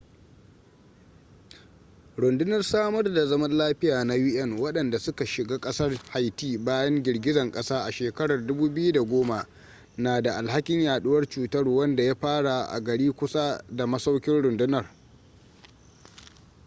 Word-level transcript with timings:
rundunar 2.17 2.63
samar 2.63 3.13
da 3.13 3.27
zaman 3.27 3.57
lafiya 3.57 4.03
na 4.03 4.13
un 4.15 4.57
wadanda 4.59 4.99
suka 4.99 5.25
shiga 5.25 5.59
kasar 5.59 5.95
haiti 6.09 6.57
bayan 6.57 7.03
girgizan 7.03 7.51
kasa 7.51 7.83
a 7.85 7.91
shekarar 7.91 8.39
2010 8.39 9.45
na 9.97 10.21
da 10.21 10.35
alhakin 10.37 10.81
yaduwar 10.81 11.27
cutar 11.29 11.67
wanda 11.67 12.03
ya 12.03 12.15
fara 12.15 12.63
a 12.69 12.79
gari 12.81 13.11
kusa 13.11 13.63
da 13.69 13.87
masaukin 13.87 14.41
rundunar 14.41 14.89